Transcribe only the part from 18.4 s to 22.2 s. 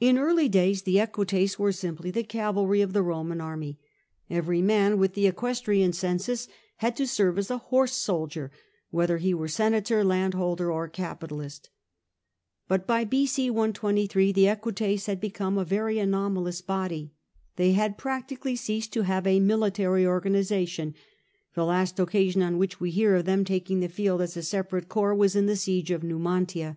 ceased to have a military organisation; the last